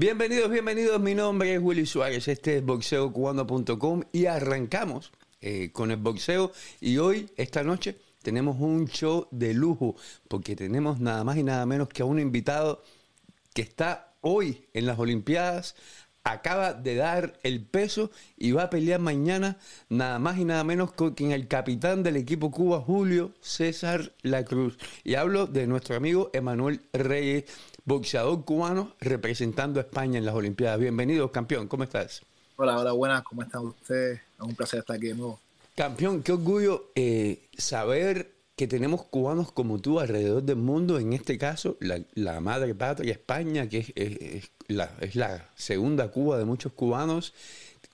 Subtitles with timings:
[0.00, 1.00] Bienvenidos, bienvenidos.
[1.00, 2.28] Mi nombre es Willy Suárez.
[2.28, 5.10] Este es boxeocubano.com y arrancamos
[5.40, 6.52] eh, con el boxeo.
[6.80, 9.96] Y hoy, esta noche, tenemos un show de lujo
[10.28, 12.80] porque tenemos nada más y nada menos que a un invitado
[13.52, 15.74] que está hoy en las Olimpiadas.
[16.22, 20.92] Acaba de dar el peso y va a pelear mañana nada más y nada menos
[20.92, 24.78] con el capitán del equipo Cuba, Julio César La Cruz.
[25.02, 27.46] Y hablo de nuestro amigo Emanuel Reyes
[27.88, 30.78] boxeador cubano representando a España en las Olimpiadas.
[30.78, 32.20] Bienvenido, campeón, ¿cómo estás?
[32.56, 34.20] Hola, hola, buenas, ¿cómo están ustedes?
[34.20, 35.40] Es un placer estar aquí de nuevo.
[35.74, 41.38] Campeón, qué orgullo eh, saber que tenemos cubanos como tú alrededor del mundo, en este
[41.38, 47.32] caso la, madre patria España, que es, la, es, la, segunda Cuba de muchos cubanos.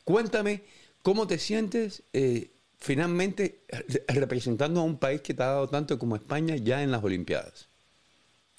[0.02, 0.64] Cuéntame,
[1.02, 3.64] ¿cómo te sientes eh, finalmente
[4.08, 7.68] representando a un país que te ha dado tanto como España ya en las Olimpiadas?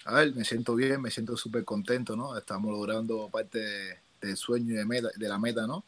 [0.05, 2.37] A ver, me siento bien, me siento súper contento, ¿no?
[2.37, 5.83] Estamos logrando parte del sueño y de, meta, de la meta, ¿no?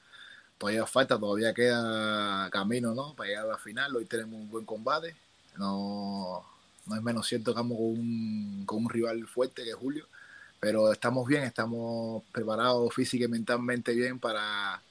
[0.57, 3.13] Todavía falta, todavía queda camino, ¿no?
[3.13, 3.95] Para llegar a la final.
[3.95, 5.15] Hoy tenemos un buen combate.
[5.57, 6.43] No,
[6.87, 10.07] no es menos cierto que vamos con un, con un rival fuerte que Julio.
[10.59, 14.81] Pero estamos bien, estamos preparados física y mentalmente bien para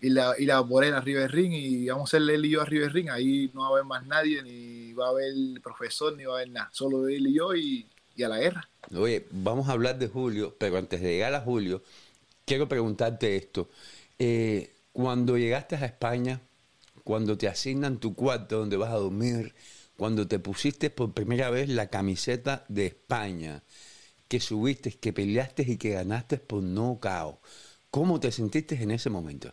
[0.00, 2.50] ir a, ir a por él a River Ring y vamos a hacerle él y
[2.50, 3.08] yo a River Ring.
[3.08, 6.36] Ahí no va a haber más nadie, ni va a haber profesor, ni va a
[6.36, 6.68] haber nada.
[6.72, 7.86] Solo él y yo y
[8.16, 8.68] y a la guerra.
[8.94, 11.82] Oye, vamos a hablar de Julio, pero antes de llegar a Julio,
[12.44, 13.68] quiero preguntarte esto.
[14.18, 16.40] Eh, cuando llegaste a España,
[17.04, 19.54] cuando te asignan tu cuarto donde vas a dormir,
[19.96, 23.62] cuando te pusiste por primera vez la camiseta de España,
[24.28, 27.40] que subiste, que peleaste y que ganaste por no cao,
[27.90, 29.52] ¿cómo te sentiste en ese momento?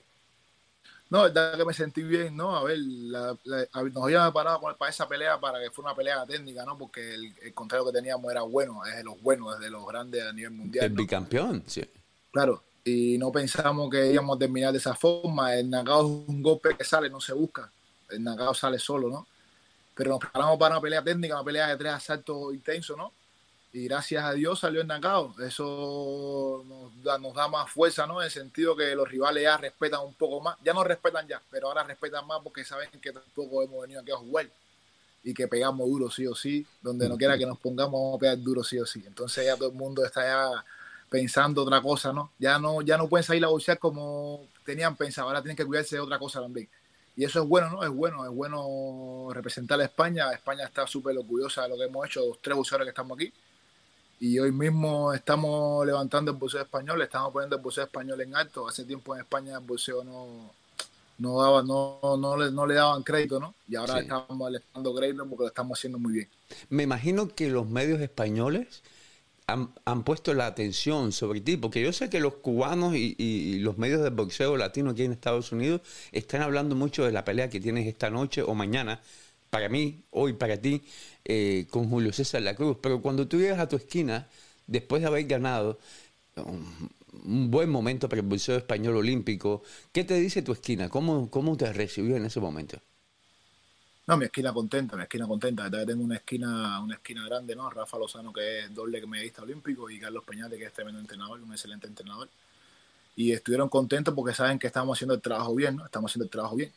[1.09, 2.55] No, verdad que me sentí bien, ¿no?
[2.55, 6.77] A ver, nos habíamos parado para esa pelea para que fuera una pelea técnica, ¿no?
[6.77, 10.23] Porque el, contrario que teníamos era bueno, es de los buenos, es de los grandes
[10.23, 10.85] a nivel mundial.
[10.85, 11.83] El bicampeón, sí.
[12.31, 15.55] Claro, y no pensamos que íbamos a terminar de esa forma.
[15.55, 17.71] El Nagao es un golpe que sale, no se busca.
[18.09, 19.27] El Nagao sale solo, ¿no?
[19.95, 23.13] Pero nos preparamos para una pelea técnica, una pelea de tres asaltos intensos, ¿no?
[23.72, 24.91] Y gracias a Dios salió en
[25.46, 28.19] Eso nos da, nos da más fuerza, ¿no?
[28.19, 30.57] En el sentido que los rivales ya respetan un poco más.
[30.63, 34.12] Ya no respetan ya, pero ahora respetan más porque saben que tampoco hemos venido aquí
[34.12, 34.50] a jugar
[35.24, 36.66] y que pegamos duro sí o sí.
[36.81, 39.03] Donde no quiera que nos pongamos, vamos a pegar duro sí o sí.
[39.06, 40.66] Entonces ya todo el mundo está ya
[41.07, 42.31] pensando otra cosa, ¿no?
[42.40, 45.28] Ya no, ya no pueden salir a bolsear como tenían pensado.
[45.28, 46.68] Ahora tienen que cuidarse de otra cosa también.
[47.16, 47.84] Y eso es bueno, ¿no?
[47.84, 50.31] Es bueno, es bueno representar a España.
[50.31, 53.31] España está súper orgullosa de lo que hemos hecho, los tres buceadores que estamos aquí
[54.19, 58.68] y hoy mismo estamos levantando el buceo español, estamos poniendo el buceo español en alto.
[58.68, 60.52] Hace tiempo en España el buceo no,
[61.19, 63.56] no, daba, no, no, le, no le daban crédito, ¿no?
[63.68, 66.28] Y ahora estamos dando crédito porque lo estamos haciendo muy bien.
[66.69, 68.84] Me imagino que los medios españoles
[69.47, 73.59] han, han, puesto la atención sobre ti, porque yo sé que los cubanos y, y,
[73.59, 75.81] los medios de boxeo latino aquí en Estados Unidos
[76.12, 79.01] están hablando mucho de la pelea que tienes esta noche o mañana
[79.50, 80.84] para mí, hoy para ti,
[81.31, 82.78] eh, con Julio César La Cruz.
[82.81, 84.28] Pero cuando tú llegas a tu esquina,
[84.66, 85.78] después de haber ganado
[86.38, 86.90] un,
[87.51, 90.89] buen momento para el Museo Español Olímpico, ¿qué te dice tu esquina?
[90.89, 92.79] ¿Cómo, cómo te recibió en ese momento?
[94.07, 95.69] No, mi esquina contenta, mi esquina contenta.
[95.69, 97.69] Tengo una esquina, una esquina grande, ¿no?
[97.69, 101.51] Rafa Lozano, que es doble medallista olímpico, y Carlos Peñate, que es tremendo entrenador, un
[101.51, 102.28] excelente entrenador.
[103.16, 105.85] Y estuvieron contentos porque saben que estamos haciendo el trabajo bien, ¿no?
[105.85, 106.72] Estamos haciendo el trabajo bien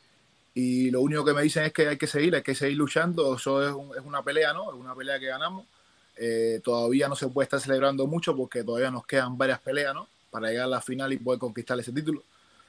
[0.55, 3.37] y lo único que me dicen es que hay que seguir, hay que seguir luchando,
[3.37, 4.71] eso es, es una pelea, ¿no?
[4.71, 5.67] Es una pelea que ganamos.
[6.17, 10.07] Eh, todavía no se puede estar celebrando mucho porque todavía nos quedan varias peleas, ¿no?
[10.31, 12.23] Para llegar a la final y poder conquistar ese título.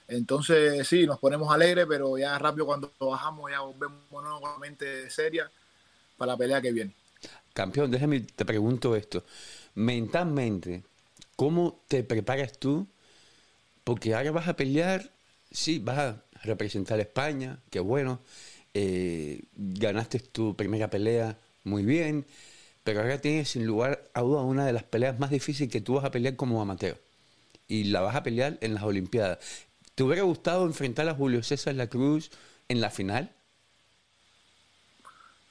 [0.07, 5.49] Entonces, sí, nos ponemos alegres, pero ya rápido cuando bajamos ya volvemos nuevamente seria
[6.17, 6.93] para la pelea que viene.
[7.53, 9.23] Campeón, déjame, te pregunto esto.
[9.75, 10.83] Mentalmente,
[11.35, 12.87] ¿cómo te preparas tú?
[13.83, 15.11] Porque ahora vas a pelear,
[15.51, 18.19] sí, vas a representar a España, qué bueno.
[18.73, 22.25] Eh, ganaste tu primera pelea muy bien,
[22.83, 25.95] pero ahora tienes sin lugar a duda una de las peleas más difíciles que tú
[25.95, 26.97] vas a pelear como amateur.
[27.67, 29.39] Y la vas a pelear en las Olimpiadas.
[29.95, 32.31] ¿Te hubiera gustado enfrentar a Julio César La Cruz
[32.67, 33.31] en la final?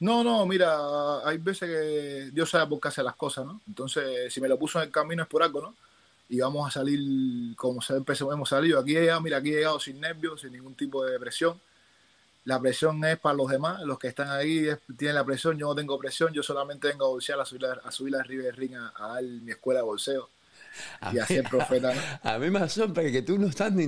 [0.00, 3.60] No, no, mira, hay veces que Dios sabe por qué hace las cosas, ¿no?
[3.68, 5.74] Entonces, si me lo puso en el camino es por algo, ¿no?
[6.32, 8.80] Y vamos a salir como se hemos salido.
[8.80, 11.60] Aquí he llegado, mira, aquí he llegado sin nervios, sin ningún tipo de presión.
[12.46, 15.74] La presión es para los demás, los que están ahí tienen la presión, yo no
[15.74, 18.94] tengo presión, yo solamente vengo a bolsear, a subir, a subir la River Ring a,
[18.96, 20.30] a, dar mi escuela de bolseo
[21.12, 22.20] y a ser profeta.
[22.22, 23.86] A mí me asombra que tú no estás ni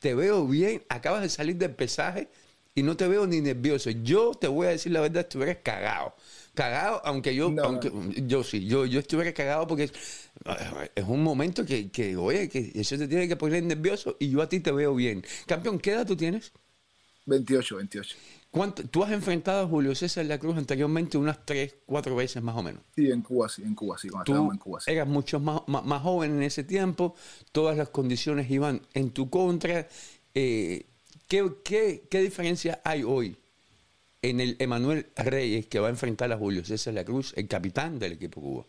[0.00, 2.28] te veo bien, acabas de salir del pesaje
[2.76, 3.90] y no te veo ni nervioso.
[3.90, 6.14] Yo te voy a decir la verdad, estuvieras cagado
[6.54, 7.92] Cagado, aunque yo, aunque,
[8.26, 9.92] yo sí, yo, yo estuviera cagado porque es,
[10.94, 14.40] es un momento que, que, oye, que eso te tiene que poner nervioso y yo
[14.40, 15.22] a ti te veo bien.
[15.46, 16.52] Campeón, ¿qué edad tú tienes?
[17.26, 18.16] 28, 28.
[18.50, 22.56] ¿Cuánto, ¿Tú has enfrentado a Julio César La Cruz anteriormente unas tres, cuatro veces más
[22.56, 22.80] o menos?
[22.94, 24.90] Sí, en Cuba sí, en Cuba sí, cuando en Cuba sí.
[24.90, 27.14] Eras mucho más, más, joven en ese tiempo,
[27.52, 29.88] todas las condiciones iban en tu contra.
[30.32, 30.86] Eh,
[31.28, 33.36] ¿qué, qué, qué diferencia hay hoy
[34.22, 37.98] en el Emanuel Reyes que va a enfrentar a Julio César La Cruz, el capitán
[37.98, 38.64] del equipo Cuba?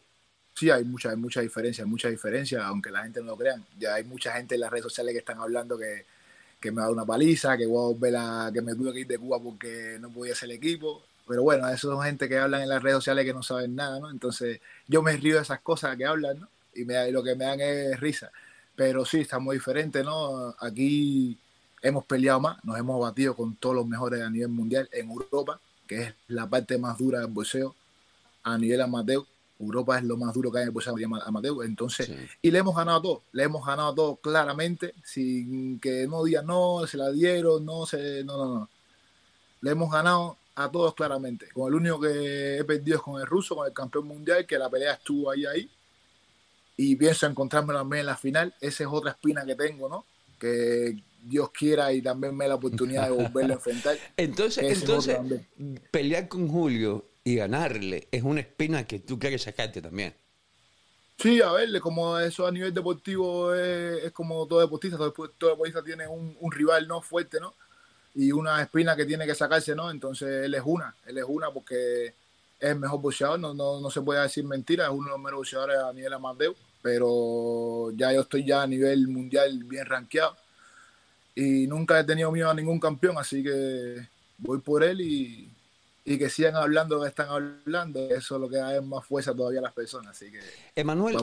[0.54, 3.62] Sí, hay mucha, hay mucha diferencia, mucha diferencia, aunque la gente no lo crea.
[3.78, 6.06] Ya hay mucha gente en las redes sociales que están hablando que
[6.60, 9.00] que me ha dado una paliza, que voy a volver a, que me tuve que
[9.02, 11.04] ir de Cuba porque no podía ser el equipo.
[11.28, 14.00] Pero bueno, eso son gente que hablan en las redes sociales que no saben nada,
[14.00, 14.10] ¿no?
[14.10, 16.50] Entonces yo me río de esas cosas que hablan, ¿no?
[16.74, 18.32] Y, me, lo que me dan es risa.
[18.76, 20.56] Pero sí, está muy diferente, ¿no?
[20.60, 21.38] Aquí
[21.82, 25.60] hemos peleado más, nos hemos batido con todos los mejores a nivel mundial en Europa,
[25.88, 27.76] que es la parte más dura del boxeo
[28.44, 29.26] a nivel amateur
[29.60, 30.74] Europa es lo más duro que hay en
[31.14, 31.66] el a amateur.
[31.66, 32.10] Entonces,
[32.42, 36.86] y le hemos ganado todo, le hemos ganado todo claramente, sin que no digan no,
[36.88, 38.70] se la dieron, no se, no, no, no.
[39.62, 41.50] Le hemos ganado a todos claramente.
[41.50, 44.58] Con el único que he perdido es con el ruso, con el campeón mundial, que
[44.58, 45.70] la pelea estuvo ahí ahí.
[46.76, 48.54] Y pienso encontrarme también en la final.
[48.62, 50.06] Esa es otra espina que tengo, ¿no?
[50.40, 53.98] Que Dios quiera y también me dé la oportunidad de volverlo a enfrentar.
[54.18, 55.18] entonces, entonces
[55.92, 60.14] pelear con Julio y ganarle es una espina que tú quieres sacarte también.
[61.18, 66.08] Sí, a verle, como eso a nivel deportivo es, como todo deportista, todo, deportista tiene
[66.08, 67.56] un, rival no fuerte, ¿no?
[68.14, 69.90] Y una espina que tiene que sacarse, ¿no?
[69.90, 72.06] Entonces él es una, él es una porque
[72.60, 75.38] es el mejor boxeador, no, no, se puede decir mentira, es uno de los mejores
[75.38, 80.36] boxeadores a nivel amateur, pero ya yo estoy ya a nivel mundial bien rankeado
[81.38, 84.08] y nunca he tenido miedo a ningún campeón, así que
[84.40, 85.48] voy por él y,
[86.04, 89.36] y que sigan hablando lo que están hablando, eso es lo que da más fuerza
[89.36, 90.18] todavía a las personas.
[90.18, 90.40] Así que,
[90.76, 91.16] Emanuel,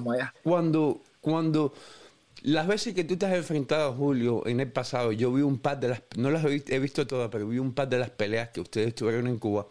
[0.45, 1.75] cuando, cuando
[2.43, 5.81] las veces que tú te has enfrentado, Julio, en el pasado, yo vi un par
[5.81, 8.61] de las, no las he visto todas, pero vi un par de las peleas que
[8.61, 9.67] ustedes tuvieron en Cuba.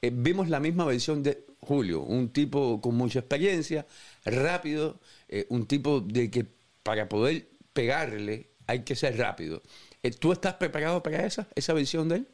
[0.00, 3.84] Eh, vimos la misma versión de Julio, un tipo con mucha experiencia,
[4.24, 6.46] rápido, eh, un tipo de que
[6.84, 9.60] para poder pegarle hay que ser rápido.
[10.02, 12.28] Eh, ¿Tú estás preparado para esa, esa versión de él?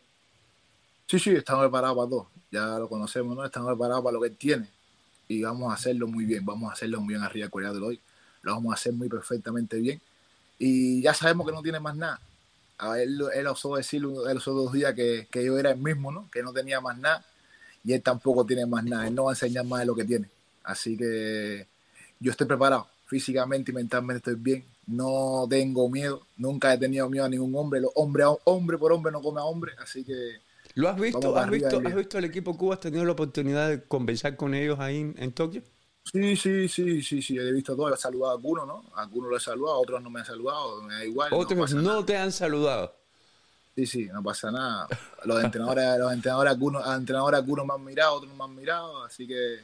[1.06, 2.30] Sí, sí, estamos preparados para todo.
[2.50, 3.44] Ya lo conocemos, ¿no?
[3.44, 4.68] Estamos preparados para lo que él tiene.
[5.28, 6.44] Y vamos a hacerlo muy bien.
[6.44, 8.00] Vamos a hacerlo muy bien arriba de hoy.
[8.42, 10.00] Lo vamos a hacer muy perfectamente bien.
[10.58, 12.20] Y ya sabemos que no tiene más nada.
[12.78, 16.28] A él, él osó decir los dos días que, que, yo era el mismo, ¿no?
[16.30, 17.24] Que no tenía más nada.
[17.82, 19.06] Y él tampoco tiene más nada.
[19.06, 20.28] Él no va a enseñar más de lo que tiene.
[20.62, 21.66] Así que
[22.20, 22.88] yo estoy preparado.
[23.06, 24.64] Físicamente y mentalmente estoy bien.
[24.86, 26.26] No tengo miedo.
[26.36, 27.80] Nunca he tenido miedo a ningún hombre.
[27.80, 29.72] Los hombre, hombre por hombre no come a hombre.
[29.78, 30.40] Así que
[30.74, 31.36] ¿Lo has visto?
[31.36, 32.74] ¿Has visto, ¿Has visto el equipo Cuba?
[32.74, 35.62] ¿Has tenido la oportunidad de conversar con ellos ahí en, Tokio?
[36.04, 37.94] Sí, sí, sí, sí, sí, he visto todo.
[37.94, 38.84] He saludado a algunos, ¿no?
[38.94, 41.32] A algunos lo he saludado, a otros no me han saludado, me da igual.
[41.32, 42.92] Otros no, te han saludado.
[43.76, 44.88] Sí, sí, no pasa nada.
[45.24, 49.04] Los entrenadores, los entrenadores, algunos, entrenadores algunos me han mirado, otros no me han mirado,
[49.04, 49.58] así que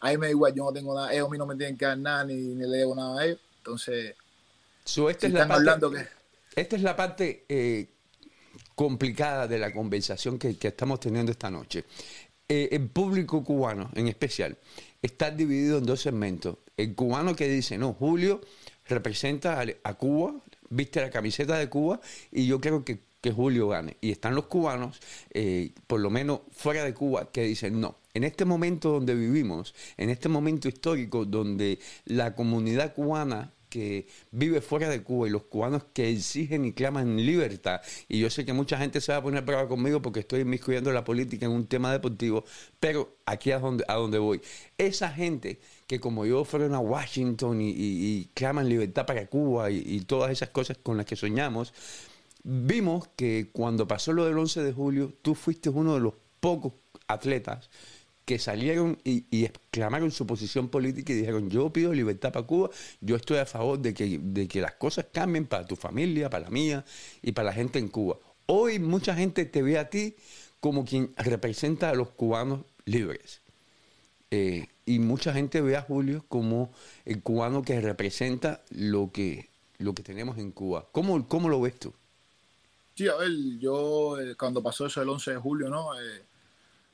[0.00, 1.84] ahí me da igual, yo no tengo nada, ellos a mí no me tienen que
[1.84, 3.38] dar nada ni, ni le debo nada a ellos.
[3.58, 4.14] Entonces,
[5.10, 6.08] esta, es la parte,
[6.56, 7.88] esta es la parte eh,
[8.74, 11.84] complicada de la conversación que, estamos teniendo esta noche.
[12.48, 14.56] Eh, el público cubano, en especial,
[15.02, 16.56] está dividido en dos segmentos.
[16.76, 18.40] El cubano que dice, no, Julio
[18.88, 20.34] representa a, Cuba,
[20.68, 22.00] viste la camiseta de Cuba
[22.32, 22.98] y yo creo que,
[23.36, 23.98] Julio gane.
[24.00, 24.98] Y están los cubanos,
[25.34, 29.74] eh, por lo menos fuera de Cuba, que dicen, no, en este momento donde vivimos,
[29.98, 35.44] en este momento histórico donde la comunidad cubana que vive fuera de Cuba y los
[35.44, 37.80] cubanos que exigen y claman libertad.
[38.08, 40.92] Y yo sé que mucha gente se va a poner brava conmigo porque estoy inmiscuyendo
[40.92, 42.44] la política en un tema deportivo,
[42.78, 44.42] pero aquí es donde, a donde voy.
[44.76, 50.00] Esa gente que como yo fueron a Washington y, claman libertad para Cuba y, y
[50.00, 51.72] todas esas cosas con las que soñamos,
[52.42, 56.72] vimos que cuando pasó lo del 11 de julio, tú fuiste uno de los pocos
[57.06, 57.70] atletas
[58.30, 62.70] que salieron y, exclamaron su posición política y dijeron, yo pido libertad para Cuba,
[63.00, 66.44] yo estoy a favor de que, de que las cosas cambien para tu familia, para
[66.44, 66.84] la mía
[67.22, 68.18] y para la gente en Cuba.
[68.46, 70.14] Hoy mucha gente te ve a ti
[70.60, 73.40] como quien representa a los cubanos libres.
[74.30, 76.70] Eh, y mucha gente ve a Julio como
[77.06, 80.86] el cubano que representa lo que, lo que tenemos en Cuba.
[80.92, 81.92] ¿Cómo, ¿Cómo lo ves tú?
[82.94, 86.00] Sí, a ver, yo eh, cuando pasó eso el 11 de julio, ¿no?
[86.00, 86.29] Eh,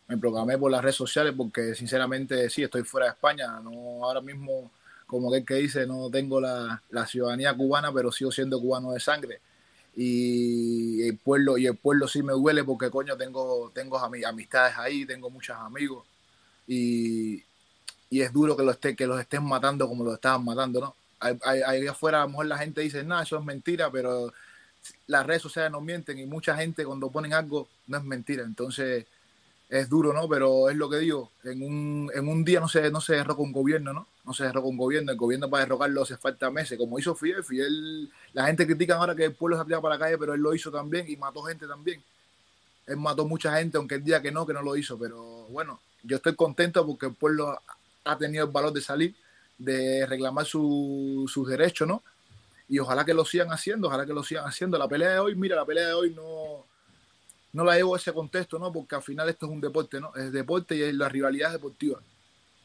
[0.09, 4.21] me programé por las redes sociales porque sinceramente sí, estoy fuera de España, no ahora
[4.21, 4.71] mismo
[5.07, 9.41] como que que dice, no tengo la, ciudadanía cubana, pero sigo siendo cubano de sangre.
[9.95, 15.07] Y el pueblo, y el pueblo sí me duele porque coño tengo, tengo amistades ahí,
[15.07, 16.05] tengo muchos amigos.
[16.67, 17.43] y,
[18.11, 20.97] y es duro que, lo esté, que los estén matando como los estaban matando, ¿no?
[21.45, 24.33] Ahí afuera a lo mejor la gente dice, nada, eso es mentira, pero
[25.07, 28.45] las redes sociales no mienten y mucha gente cuando ponen algo no es mentira.
[28.45, 29.07] Entonces
[29.69, 30.29] es duro, ¿no?
[30.29, 33.43] Pero es lo que digo, en un, en un día no se, no se derroca
[33.43, 34.07] un gobierno, ¿no?
[34.25, 37.45] No se derroca un gobierno, el gobierno para derrocarlo hace falta meses, como hizo Fidel,
[37.45, 40.35] Fidel, la gente critica ahora que el pueblo se ha tirado para la calle, pero
[40.35, 42.03] él lo hizo también y mató gente también.
[42.87, 45.81] Él mató mucha gente, aunque el día que no, que no lo hizo, pero bueno,
[46.05, 47.61] yo estoy contento porque el pueblo
[48.05, 49.15] ha tenido el valor de salir,
[49.59, 52.03] de reclamar sus derechos, ¿no?
[52.69, 54.79] Y ojalá que lo sigan haciendo, ojalá que lo sigan haciendo.
[54.79, 56.65] La pelea de hoy, mira, la pelea de hoy no,
[57.57, 58.73] no la llevo a ese contexto, ¿no?
[58.73, 60.15] Porque al final esto es un deporte, ¿no?
[60.15, 62.01] Es deporte y la rivalidad es deportiva.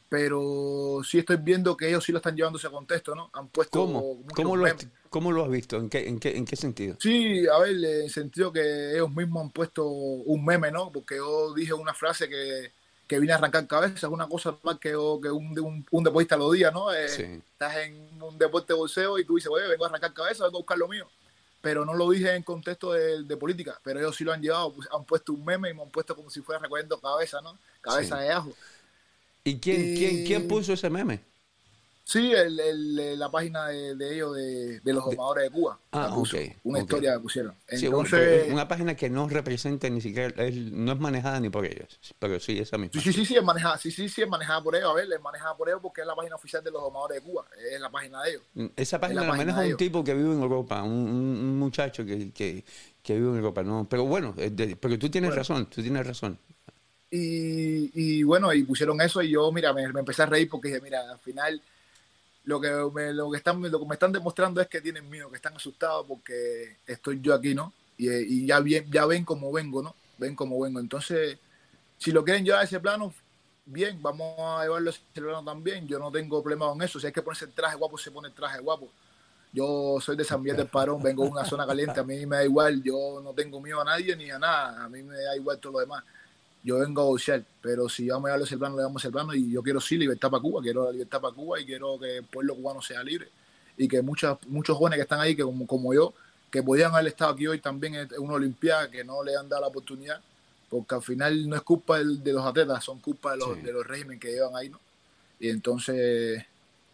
[0.09, 3.29] Pero sí estoy viendo que ellos sí lo están llevando a ese contexto, ¿no?
[3.31, 3.79] Han puesto.
[3.79, 4.21] ¿Cómo?
[4.35, 4.67] ¿Cómo lo,
[5.09, 5.77] ¿Cómo lo, has visto?
[5.77, 6.97] ¿En qué, en, qué, ¿En qué sentido?
[6.99, 10.91] Sí, a ver, en el sentido que ellos mismos han puesto un meme, ¿no?
[10.91, 12.73] Porque yo dije una frase que
[13.11, 16.49] que viene a arrancar cabeza, es una cosa más que, que un, un, deportista lo
[16.49, 16.93] diga, ¿no?
[16.93, 20.45] Eh, estás en un deporte de bolseo y tú dices, oye, vengo a arrancar cabeza,
[20.45, 21.05] vengo a buscar lo mío.
[21.61, 24.87] Pero no lo dije en contexto de, política, pero ellos sí lo han llevado, pues,
[24.91, 27.57] han puesto un meme y me han puesto como si fuera recogiendo cabeza, ¿no?
[27.81, 28.51] Cabeza de ajo.
[29.43, 31.30] ¿Y quién, quién, quién puso ese meme?
[32.11, 35.79] Sí, el, el, la página de, de ellos, de, de, los domadores de Cuba.
[35.93, 36.13] Ah,
[36.63, 37.55] Una historia que pusieron.
[37.69, 40.33] Entonces, una, página que no representa ni siquiera,
[40.73, 43.01] no es manejada ni por ellos, pero sí, esa misma.
[43.01, 44.89] Sí, sí, sí, es manejada, sí, sí, sí, es manejada por ellos.
[44.89, 47.29] A ver, es manejada por ellos porque es la página oficial de los domadores de
[47.29, 48.43] Cuba, es la página de ellos.
[48.55, 52.33] Mm, esa página la, maneja un tipo que vive en Europa, un, un muchacho que,
[52.33, 52.65] que,
[53.01, 53.87] que, vive en Europa, ¿no?
[53.89, 56.37] Pero bueno, pero tú tienes razón, tú tienes razón.
[57.09, 60.67] Y, y, bueno, y pusieron eso y yo, mira, me, me empecé a reír porque
[60.67, 61.61] dije, mira, al final
[62.43, 65.29] lo que me, lo que están lo que me están demostrando es que tienen miedo,
[65.29, 67.73] que están asustados porque estoy yo aquí, ¿no?
[67.97, 69.95] Y, y ya bien, ya ven cómo vengo, ¿no?
[70.17, 70.79] Ven cómo vengo.
[70.79, 71.37] Entonces,
[71.97, 73.13] si lo quieren llevar a ese plano,
[73.65, 75.87] bien, vamos a llevarlo a ese plano también.
[75.87, 76.99] Yo no tengo problema con eso.
[76.99, 78.91] Si hay que ponerse el traje guapo, se pone el traje guapo.
[79.53, 82.37] Yo soy de San Miguel del Parón, vengo de una zona caliente, a mí me
[82.37, 85.35] da igual, yo no tengo miedo a nadie ni a nada, a mí me da
[85.35, 86.05] igual todo lo demás
[86.63, 89.33] yo vengo a boxear, pero si vamos a darle el plano, le damos el plano
[89.33, 92.17] y yo quiero sí libertad para Cuba, quiero la libertad para Cuba y quiero que
[92.17, 93.29] el pueblo cubano sea libre
[93.77, 96.13] y que muchos muchos jóvenes que están ahí, que como, como yo,
[96.51, 99.61] que podían haber estado aquí hoy también en una Olimpiada, que no le han dado
[99.61, 100.21] la oportunidad,
[100.69, 103.87] porque al final no es culpa de, los atletas, son culpa de los, de los
[103.87, 104.79] regímenes que llevan ahí, ¿no?
[105.39, 106.45] Y entonces,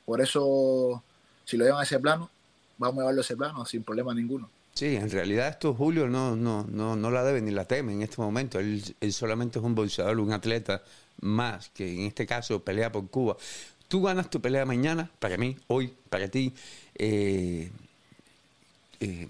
[0.05, 1.03] por eso,
[1.43, 2.29] si lo llevan a ese plano,
[2.77, 4.49] vamos a llevarlo a ese plano sin problema ninguno.
[4.77, 8.03] Sí, en realidad esto Julio no, no, no, no la debe ni la teme en
[8.03, 8.59] este momento.
[8.59, 10.83] Él, solamente es un boxeador, un atleta
[11.21, 13.37] más, que en este caso pelea por Cuba.
[13.87, 16.53] Tú ganas tu pelea mañana, para mí, hoy, para ti.
[16.93, 17.71] Eh,
[18.99, 19.27] eh,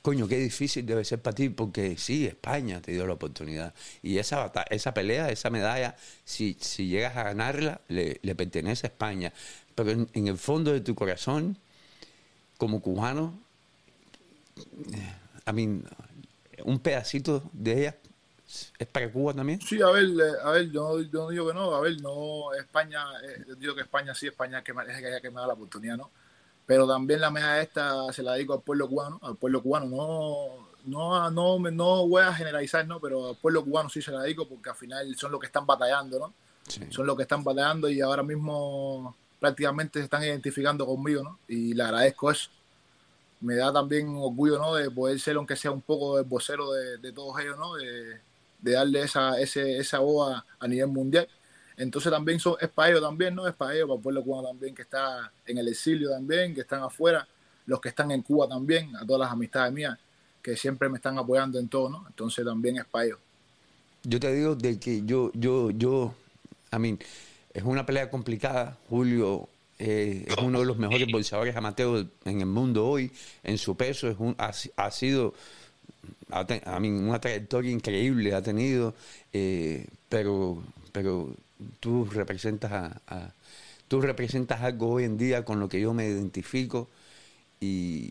[0.00, 3.74] coño, qué difícil debe ser para ti, porque sí, España te dio la oportunidad.
[4.02, 9.30] Y esa, esa pelea, esa medalla, si, si llegas a ganarla, le, pertenece a España.
[9.74, 11.58] Pero en el fondo de tu corazón,
[12.56, 13.45] como cubano,
[15.44, 15.82] a mí,
[16.64, 17.96] un pedacito de ella
[18.78, 19.60] es para Cuba también.
[19.60, 23.04] Sí, a ver, eh, a ver, yo, no digo que no, a ver, no, España,
[23.24, 26.10] eh, digo que España sí, España que es que, que me da la oportunidad, ¿no?
[26.64, 30.68] Pero también la media esta se la dedico al pueblo cubano, al pueblo cubano, no,
[30.84, 33.00] no, no, no voy a generalizar, ¿no?
[33.00, 35.66] Pero al pueblo cubano sí se la dedico porque al final son los que están
[35.66, 36.34] batallando, ¿no?
[36.90, 41.38] Son los que están batallando y ahora mismo prácticamente se están identificando conmigo, ¿no?
[41.46, 42.50] Y le agradezco eso
[43.40, 44.74] me da también orgullo ¿no?
[44.74, 47.74] de poder ser, aunque sea un poco el vocero de, todos ellos, ¿no?
[47.74, 48.20] de,
[48.60, 51.28] darle esa, ese, esa voz a, nivel mundial.
[51.76, 53.46] Entonces también son, es para ellos también, ¿no?
[53.46, 56.62] Es para ellos, para el pueblo cubano también, que está en el exilio también, que
[56.62, 57.28] están afuera,
[57.66, 59.98] los que están en Cuba también, a todas las amistades mías,
[60.40, 62.04] que siempre me están apoyando en todo, ¿no?
[62.08, 63.18] Entonces también es para ellos.
[64.04, 66.14] Yo te digo de que yo, yo, yo,
[66.70, 66.98] a mí,
[67.52, 72.46] es una pelea complicada, Julio eh, es uno de los mejores boxeadores amateurs en el
[72.46, 73.10] mundo hoy,
[73.42, 75.34] en su peso, es un, ha, sido
[76.30, 78.94] a mí, una trayectoria increíble, ha tenido,
[79.32, 81.34] eh, pero, pero
[81.80, 82.72] tú representas
[83.06, 83.32] a,
[83.88, 86.88] tú representas algo hoy en día con lo que yo me identifico
[87.60, 88.10] y,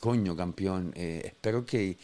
[0.00, 1.96] coño, campeón, eh, espero que,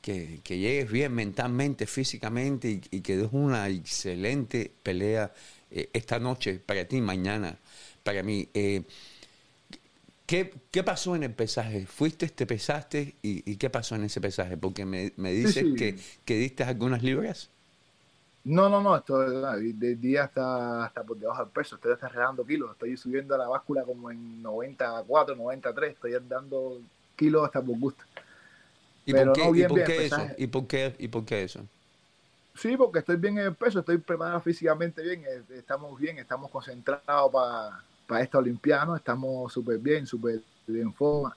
[0.00, 5.32] que, llegues bien mentalmente, físicamente y, y que des una excelente pelea
[5.92, 7.58] esta noche para ti mañana
[8.02, 8.48] para mí.
[8.54, 8.82] Eh,
[10.26, 11.86] ¿qué, ¿qué, pasó en el pesaje?
[11.86, 14.56] ¿Fuiste, te pesaste y, qué pasó en ese pesaje?
[14.56, 17.50] Porque me, me dices Que, que, diste algunas libras.
[18.44, 22.72] No, no, no, esto de día hasta, hasta por debajo del peso, estoy regando kilos,
[22.72, 26.80] estoy subiendo a la báscula como en 94, 93, estoy dando
[27.14, 28.02] kilos hasta por gusto.
[29.06, 30.26] ¿Y por qué, ¿y por qué eso?
[30.36, 31.60] ¿Y por qué, ¿Y por qué eso?
[32.54, 36.50] Sí, porque estoy bien en el peso, estoy preparado físicamente bien, eh, estamos bien, estamos
[36.50, 37.32] concentrados
[38.06, 41.34] para esta Olimpiada, estamos súper bien, súper en forma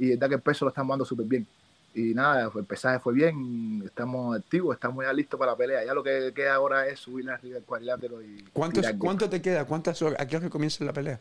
[0.00, 1.46] y es verdad que el peso lo estamos dando súper bien.
[1.94, 5.84] Y nada, el pesaje fue bien, estamos activos, estamos ya listos para la pelea.
[5.84, 8.42] Ya lo que queda ahora es subir arriba del cuadrilátero y...
[8.54, 9.66] ¿Cuánto te queda?
[9.66, 10.18] ¿Cuántas horas?
[10.18, 11.20] ¿A qué hora comienza la pelea?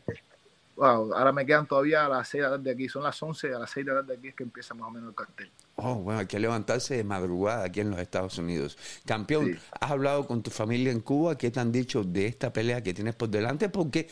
[0.80, 3.54] Wow, ahora me quedan todavía a las 6 de la tarde aquí, son las 11,
[3.54, 5.52] a las 6 de la tarde aquí es que empieza más o menos el cartel.
[5.76, 8.78] Oh, bueno, hay que levantarse de madrugada aquí en los Estados Unidos.
[9.06, 11.38] Campeón, ¿has hablado con tu familia en Cuba?
[11.38, 13.68] ¿Qué te han dicho de esta pelea que tienes por delante?
[13.68, 14.08] Porque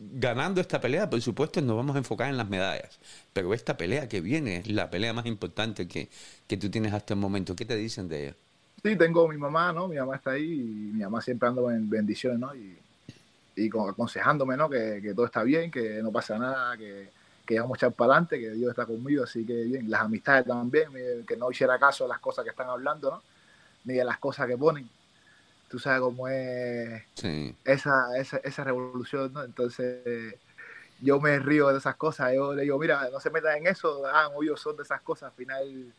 [0.00, 2.98] ganando esta pelea, por supuesto, nos vamos a enfocar en las medallas.
[3.32, 6.08] Pero esta pelea que viene es la pelea más importante que,
[6.48, 7.54] que tú tienes hasta el momento.
[7.54, 8.36] ¿Qué te dicen de ella?
[8.82, 9.86] Sí, tengo mi mamá, ¿no?
[9.86, 12.56] Mi mamá está ahí y mi mamá siempre ando en bendiciones, ¿no?
[12.56, 12.76] Y,
[13.58, 14.70] y aconsejándome, ¿no?
[14.70, 17.10] Que, que, todo está bien, que no pasa nada, que,
[17.44, 20.46] que vamos a echar para adelante, que Dios está conmigo, así que bien, las amistades
[20.46, 20.90] también,
[21.26, 23.22] que no hiciera caso a las cosas que están hablando, ¿no?
[23.84, 24.88] Ni a las cosas que ponen.
[25.68, 27.02] Tú sabes cómo es
[27.64, 29.42] esa, esa, esa, revolución, ¿no?
[29.42, 30.34] Entonces,
[31.00, 34.02] yo me río de esas cosas, yo le digo, mira, no se metan en eso,
[34.06, 35.92] ah, son de esas cosas, al final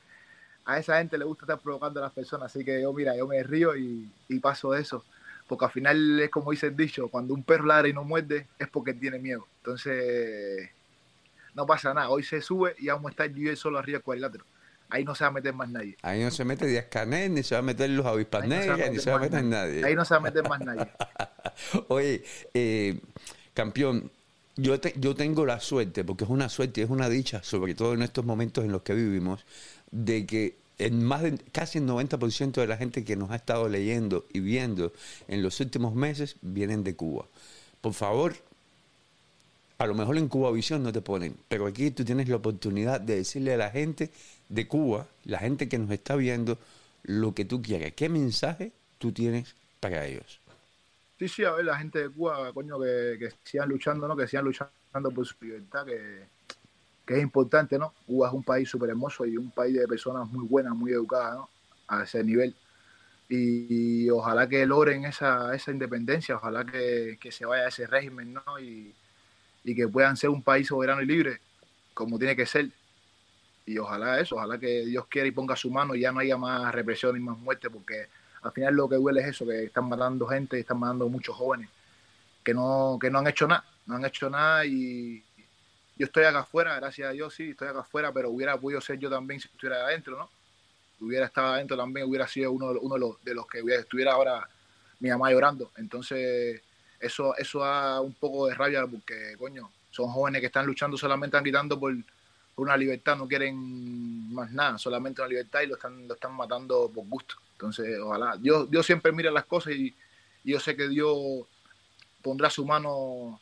[0.65, 3.27] a esa gente le gusta estar provocando a las personas, así que yo, mira, yo
[3.27, 5.03] me río y, y paso de eso
[5.49, 8.47] porque al final es como dice el dicho, cuando un perro ladra y no muerde
[8.59, 9.47] es porque tiene miedo.
[9.57, 10.69] Entonces,
[11.55, 12.09] no pasa nada.
[12.09, 14.45] Hoy se sube y vamos a estar yo y solo arriba del cuadrilátero.
[14.89, 15.97] Ahí no se va a meter más nadie.
[16.03, 18.99] Ahí no se mete Díaz Canel, ni se va a meter los avispas negras, ni
[18.99, 19.83] se va a meter nadie.
[19.83, 20.87] Ahí no se va a meter más nadie.
[21.87, 22.99] Oye, eh,
[23.55, 24.11] campeón,
[24.55, 27.95] yo, yo tengo la suerte, porque es una suerte y es una dicha, sobre todo
[27.95, 29.45] en estos momentos en los que vivimos,
[29.89, 33.67] de que en más de casi el 90% de la gente que nos ha estado
[33.67, 34.93] leyendo y viendo
[35.27, 37.25] en los últimos meses vienen de Cuba.
[37.81, 38.33] Por favor,
[39.77, 43.01] a lo mejor en Cuba Visión no te ponen, pero aquí tú tienes la oportunidad
[43.01, 44.09] de decirle a la gente
[44.47, 46.57] de Cuba, la gente que nos está viendo,
[47.03, 47.93] lo que tú quieres.
[47.93, 50.39] ¿Qué mensaje tú tienes para ellos?
[51.19, 54.15] Sí, sí, a ver, la gente de Cuba, coño, que, que sigan luchando, ¿no?
[54.15, 56.23] Que sigan luchando por su libertad, que,
[57.09, 57.91] que es importante, ¿no?
[58.05, 61.37] Cuba es un país súper hermoso y un país de personas muy buenas, muy educadas,
[61.37, 61.49] ¿no?
[61.87, 62.55] A ese nivel.
[63.27, 68.59] Y, ojalá que logren esa, esa independencia, ojalá que, que se vaya ese régimen, ¿no?
[68.59, 68.93] Y,
[69.63, 71.41] y que puedan ser un país soberano y libre,
[71.95, 72.69] como tiene que ser.
[73.65, 76.37] Y ojalá eso, ojalá que Dios quiera y ponga su mano y ya no haya
[76.37, 78.05] más represión ni más muerte, porque
[78.43, 81.35] al final lo que duele es eso, que están matando gente, y están matando muchos
[81.35, 81.69] jóvenes
[82.43, 85.23] que no, que no han hecho nada, no han hecho nada y
[85.99, 88.97] yo estoy acá afuera, gracias a Dios sí, estoy acá afuera, pero hubiera podido ser
[88.97, 90.29] yo también si estuviera adentro, ¿no?
[91.05, 94.49] Hubiera estado adentro también, hubiera sido uno, uno de, los, de los que estuviera ahora
[94.99, 95.71] mi mamá llorando.
[95.77, 96.61] Entonces,
[96.99, 101.37] eso, eso da un poco de rabia porque, coño, son jóvenes que están luchando solamente,
[101.37, 101.93] están gritando por,
[102.55, 106.91] una libertad, no quieren más nada, solamente una libertad y lo están, lo están matando
[106.93, 107.35] por gusto.
[107.53, 109.95] Entonces, ojalá, Dios, Dios siempre mira las cosas y,
[110.43, 111.45] yo sé que Dios
[112.21, 113.39] pondrá su mano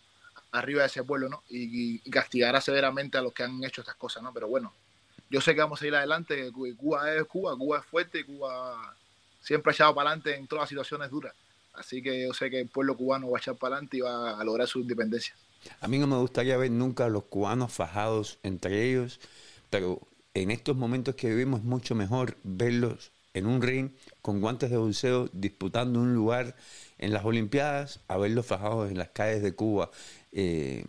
[0.51, 1.43] arriba de ese pueblo, ¿no?
[1.49, 4.33] Y, castigará severamente a los que han hecho estas cosas, ¿no?
[4.33, 4.73] Pero bueno,
[5.29, 6.51] yo sé que vamos a ir adelante.
[6.51, 8.95] Cuba es Cuba, Cuba es fuerte, Cuba
[9.41, 11.33] siempre ha echado para adelante en todas las situaciones duras.
[11.73, 14.39] Así que yo sé que el pueblo cubano va a echar para adelante y va
[14.39, 15.35] a lograr su independencia.
[15.79, 19.19] A mí no me gustaría ver nunca a los cubanos fajados entre ellos,
[19.69, 20.01] pero
[20.33, 24.77] en estos momentos que vivimos es mucho mejor verlos en un ring con guantes de
[24.77, 26.55] boxeo disputando un lugar
[26.97, 29.91] en las Olimpiadas a verlos fajados en las calles de Cuba.
[30.31, 30.83] Eh,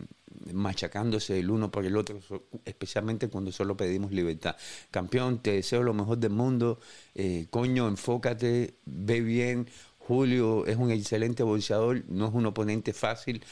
[0.53, 2.19] machacándose el uno por el otro,
[2.65, 4.55] especialmente cuando solo pedimos libertad.
[4.91, 6.79] Campeón, te deseo lo mejor del mundo.
[7.15, 13.43] Eh, coño, enfócate, ve bien, Julio es un excelente boxeador, no es un oponente fácil.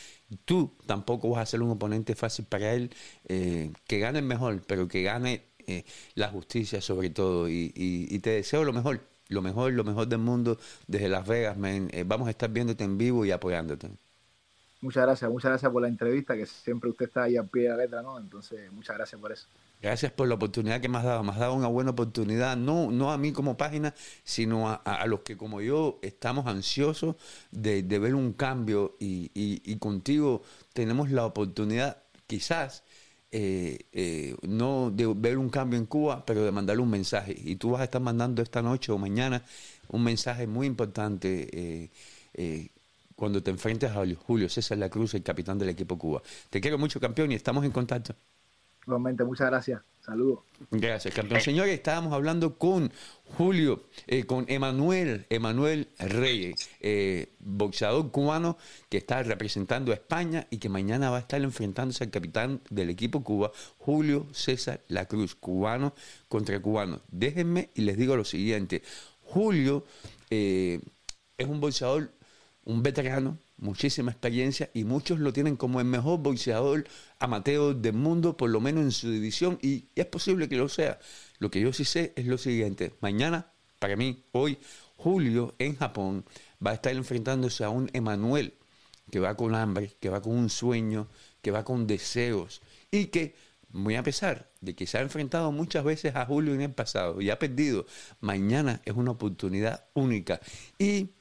[0.46, 2.90] Tú tampoco vas a ser un oponente fácil para él.
[3.26, 7.48] Eh, que gane el mejor, pero que gane eh, la justicia sobre todo.
[7.50, 12.04] Y, te deseo lo mejor, lo mejor, lo mejor del mundo desde Las Vegas, eh,
[12.06, 13.90] vamos a estar viéndote en vivo y apoyándote.
[14.80, 17.70] Muchas gracias, muchas gracias por la entrevista, que siempre usted está ahí a pie de
[17.70, 18.20] la letra, ¿no?
[18.20, 19.48] Entonces, muchas gracias por eso.
[19.82, 21.24] Gracias por la oportunidad que me has dado.
[21.24, 25.22] Me has dado una buena oportunidad, no, no a mí como página, sino a, los
[25.22, 27.16] que como yo estamos ansiosos
[27.52, 32.84] de, ver un cambio y, contigo tenemos la oportunidad, quizás,
[33.32, 37.36] eh, eh, no de ver un cambio en Cuba, pero de mandarle un mensaje.
[37.38, 39.44] Y tú vas a estar mandando esta noche o mañana
[39.90, 41.90] un mensaje muy importante.
[42.34, 42.70] Eh,
[43.16, 46.22] cuando te enfrentes a Julio César La Cruz, el capitán del equipo Cuba.
[46.52, 48.14] Te quiero mucho, campeón, y estamos en contacto.
[48.86, 49.82] Igualmente, muchas gracias.
[50.08, 50.40] Saludos.
[50.72, 51.42] Gracias, campeón.
[51.42, 52.94] Señores, estábamos hablando con
[53.36, 60.60] Julio, eh, con Emanuel, Emanuel Reyes, eh, boxeador cubano que está representando a España y
[60.60, 65.36] que mañana va a estar enfrentándose al capitán del equipo Cuba, Julio César La Cruz,
[65.36, 65.94] cubano
[66.30, 67.02] contra cubano.
[67.10, 68.84] Déjenme y les digo lo siguiente.
[69.24, 69.84] Julio
[70.30, 70.80] eh,
[71.38, 72.14] es un boxeador,
[72.64, 76.86] un veterano, muchísima experiencia y muchos lo tienen como el mejor boxeador
[77.20, 81.00] amateur del mundo, por lo menos en su división, y es posible que lo sea.
[81.40, 84.58] Lo que yo sí sé es lo siguiente, mañana, para mí, hoy,
[84.96, 86.26] Julio en Japón
[86.66, 88.56] va a estar enfrentándose a un Emanuel
[89.12, 91.08] que va con hambre, que va con un sueño,
[91.42, 93.36] que va con deseos y que,
[93.70, 97.22] muy a pesar de que se ha enfrentado muchas veces a Julio en el pasado
[97.22, 97.86] y ha perdido,
[98.22, 100.42] mañana es una oportunidad única.
[100.80, 101.12] Y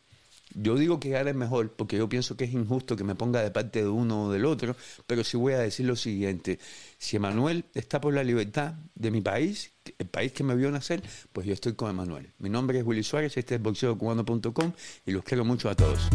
[0.54, 3.50] yo digo que gane mejor porque yo pienso que es injusto que me ponga de
[3.50, 6.58] parte de uno o del otro, pero sí voy a decir lo siguiente,
[6.98, 11.02] si Emanuel está por la libertad de mi país, el país que me vio nacer,
[11.32, 12.32] pues yo estoy con Emanuel.
[12.38, 14.72] Mi nombre es Willy Suárez, este es boxeocubano.com
[15.04, 16.08] y los quiero mucho a todos.